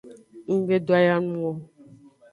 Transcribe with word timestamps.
Nggbe 0.55 0.75
doyanung 0.87 1.35
o. 1.51 1.51